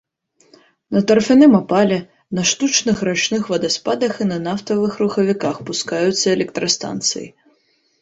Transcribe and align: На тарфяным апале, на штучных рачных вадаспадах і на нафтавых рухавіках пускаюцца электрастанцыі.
На 0.95 1.01
тарфяным 1.11 1.53
апале, 1.61 1.99
на 2.39 2.47
штучных 2.53 2.97
рачных 3.09 3.43
вадаспадах 3.55 4.13
і 4.23 4.29
на 4.33 4.39
нафтавых 4.49 4.99
рухавіках 5.05 5.65
пускаюцца 5.73 6.25
электрастанцыі. 6.37 7.27